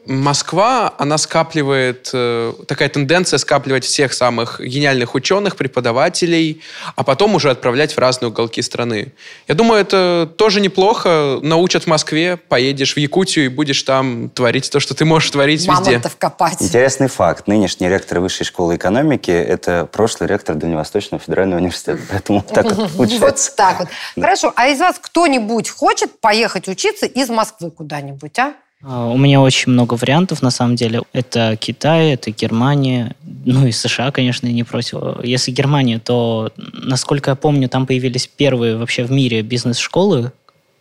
[0.06, 6.62] Москва, она скапливает, э, такая тенденция скапливать всех самых гениальных ученых, преподавателей,
[6.98, 9.14] а потом уже отправлять в разные уголки страны.
[9.48, 11.40] Я думаю, это тоже неплохо.
[11.42, 15.62] Научат в Москве, поедешь в Якутию и будешь там творить то, что ты можешь творить
[15.62, 15.72] везде.
[15.72, 16.62] Мамонтов копать.
[16.62, 17.48] Интересный факт.
[17.48, 22.02] Нынешний ректор Высшей школы экономики– это прошлый ректор Дальневосточного федерального университета.
[22.12, 23.56] Поэтому так вот Вот получается.
[23.56, 23.88] так вот.
[24.16, 28.54] Хорошо, а из вас кто-нибудь хочет поехать учиться из Москвы куда-нибудь, а?
[28.84, 31.02] А, У меня очень много вариантов, на самом деле.
[31.14, 33.16] Это Китай, это Германия,
[33.46, 35.24] ну и США, конечно, не против.
[35.24, 40.32] Если Германия, то, насколько я помню, там появились первые вообще в мире бизнес-школы.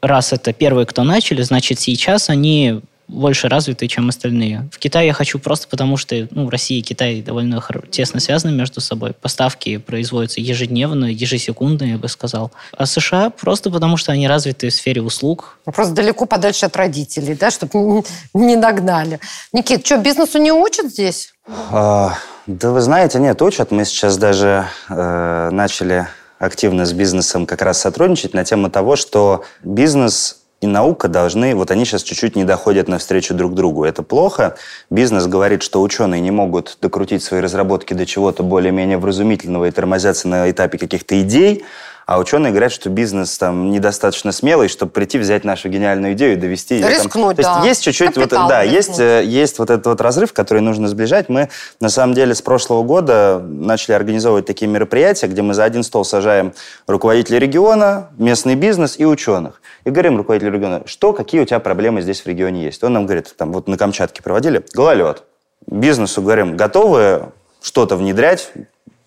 [0.01, 4.69] Раз это первые, кто начали, значит, сейчас они больше развиты, чем остальные.
[4.73, 8.81] В Китай я хочу просто потому, что ну, Россия и Китай довольно тесно связаны между
[8.81, 9.13] собой.
[9.13, 12.53] Поставки производятся ежедневно, ежесекундно, я бы сказал.
[12.77, 16.77] А США просто потому, что они развиты в сфере услуг, Ну, Просто далеко подальше от
[16.77, 18.03] родителей, да, чтобы
[18.35, 19.21] не нагнали.
[19.53, 21.33] Никит, что, бизнесу не учат здесь?
[21.71, 23.71] А, Да вы знаете, нет, учат.
[23.71, 29.45] Мы сейчас даже э, начали активно с бизнесом как раз сотрудничать на тему того, что
[29.63, 33.85] бизнес и наука должны, вот они сейчас чуть-чуть не доходят навстречу друг другу.
[33.85, 34.57] Это плохо.
[34.91, 40.29] Бизнес говорит, что ученые не могут докрутить свои разработки до чего-то более-менее вразумительного и тормозятся
[40.29, 41.65] на этапе каких-то идей.
[42.07, 46.37] А ученые говорят, что бизнес там недостаточно смелый, чтобы прийти, взять нашу гениальную идею и
[46.37, 46.83] довести ее.
[46.83, 46.91] там.
[46.93, 47.65] Рискнуть, То есть да.
[47.65, 48.77] есть чуть-чуть вот, да, рискнуть.
[48.77, 51.29] есть э, есть вот этот вот разрыв, который нужно сближать.
[51.29, 51.49] Мы,
[51.81, 56.05] на самом деле, с прошлого года начали организовывать такие мероприятия, где мы за один стол
[56.05, 56.55] сажаем
[56.87, 59.61] руководителей региона, местный бизнес и ученых.
[59.85, 62.83] И говорим руководителю региона, что, какие у тебя проблемы здесь в регионе есть.
[62.85, 65.23] Он нам говорит, там вот на Камчатке проводили, гололед.
[65.67, 67.29] бизнесу говорим, готовы
[67.61, 68.53] что-то внедрять,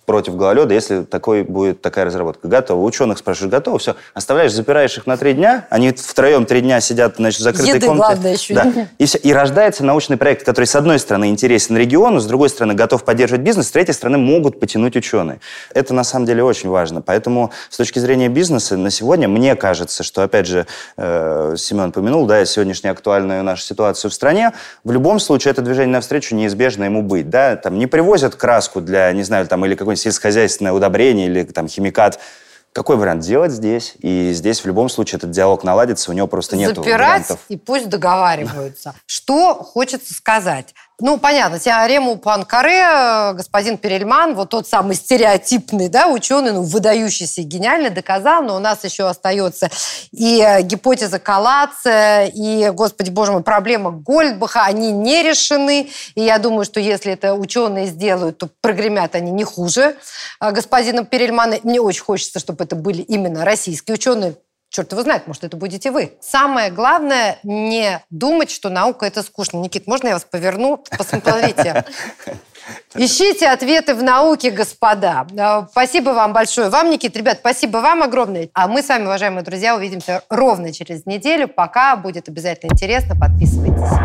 [0.05, 2.47] против гололеда, если такой будет такая разработка.
[2.47, 2.83] Готово.
[2.85, 3.95] Ученых спрашиваешь, готово, все.
[4.13, 7.87] Оставляешь, запираешь их на три дня, они втроем три дня сидят значит, в закрытой Еды,
[7.87, 8.13] комнате.
[8.13, 8.53] главное, еще.
[8.53, 8.87] Да.
[8.97, 9.17] И, все.
[9.17, 13.43] и рождается научный проект, который, с одной стороны, интересен региону, с другой стороны, готов поддерживать
[13.43, 15.39] бизнес, с третьей стороны, могут потянуть ученые.
[15.73, 17.01] Это, на самом деле, очень важно.
[17.01, 22.25] Поэтому, с точки зрения бизнеса, на сегодня, мне кажется, что, опять же, э, Семен помянул,
[22.25, 27.01] да, сегодняшнюю актуальную нашу ситуацию в стране, в любом случае, это движение навстречу неизбежно ему
[27.01, 31.43] быть, да, там не привозят краску для, не знаю, там, или какой-нибудь сельскохозяйственное удобрение или
[31.43, 32.19] там химикат.
[32.73, 33.95] Какой вариант делать здесь?
[33.99, 37.39] И здесь в любом случае этот диалог наладится, у него просто нет Запирать вариантов.
[37.47, 38.93] и пусть договариваются.
[39.05, 40.73] Что хочется сказать?
[41.01, 47.41] Ну, понятно, теорему Панкаре, э, господин Перельман, вот тот самый стереотипный да, ученый, ну, выдающийся
[47.41, 49.69] и гениальный, доказал, но у нас еще остается
[50.13, 56.39] и э, гипотеза Калаца, и, господи боже мой, проблема Гольдбаха, они не решены, и я
[56.39, 59.97] думаю, что если это ученые сделают, то прогремят они не хуже
[60.39, 61.57] э, господина Перельмана.
[61.63, 64.35] Мне очень хочется, чтобы это были именно российские ученые,
[64.75, 66.17] Черт его знает, может, это будете вы.
[66.19, 69.59] Самое главное, не думать, что наука– это скучно.
[69.59, 70.83] Никит, можно я вас поверну?
[70.97, 71.85] Посмотрите.
[72.95, 75.27] Ищите ответы в науке, господа.
[75.39, 76.67] А, Спасибо вам большое.
[76.67, 78.49] Вам, Никит, ребят, спасибо вам огромное.
[78.53, 81.47] А мы с вами, уважаемые друзья, увидимся ровно через неделю.
[81.47, 83.97] Пока будет обязательно интересно, подписывайтесь.